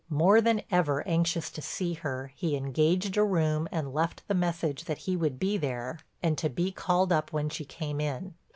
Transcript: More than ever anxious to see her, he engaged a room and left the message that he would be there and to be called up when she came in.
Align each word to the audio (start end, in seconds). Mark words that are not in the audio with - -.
More 0.09 0.41
than 0.41 0.63
ever 0.71 1.07
anxious 1.07 1.51
to 1.51 1.61
see 1.61 1.93
her, 1.93 2.31
he 2.35 2.55
engaged 2.55 3.17
a 3.17 3.23
room 3.23 3.67
and 3.71 3.93
left 3.93 4.27
the 4.27 4.33
message 4.33 4.85
that 4.85 4.97
he 4.97 5.15
would 5.15 5.37
be 5.37 5.57
there 5.57 5.99
and 6.23 6.39
to 6.39 6.49
be 6.49 6.71
called 6.71 7.13
up 7.13 7.31
when 7.31 7.49
she 7.49 7.65
came 7.65 7.99
in. 8.01 8.33